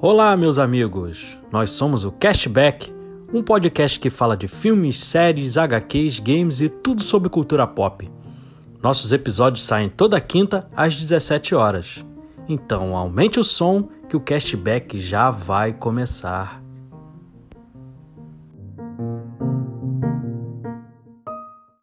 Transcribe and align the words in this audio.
Olá, 0.00 0.36
meus 0.36 0.60
amigos! 0.60 1.36
Nós 1.50 1.72
somos 1.72 2.04
o 2.04 2.12
Cashback, 2.12 2.94
um 3.34 3.42
podcast 3.42 3.98
que 3.98 4.08
fala 4.08 4.36
de 4.36 4.46
filmes, 4.46 5.00
séries, 5.00 5.56
HQs, 5.56 6.20
games 6.20 6.60
e 6.60 6.68
tudo 6.68 7.02
sobre 7.02 7.28
cultura 7.28 7.66
pop. 7.66 8.08
Nossos 8.80 9.10
episódios 9.10 9.64
saem 9.64 9.88
toda 9.88 10.20
quinta 10.20 10.70
às 10.76 10.94
17 10.94 11.52
horas. 11.52 12.04
Então 12.48 12.96
aumente 12.96 13.40
o 13.40 13.44
som 13.44 13.88
que 14.08 14.16
o 14.16 14.20
Cashback 14.20 14.96
já 15.00 15.32
vai 15.32 15.72
começar. 15.72 16.62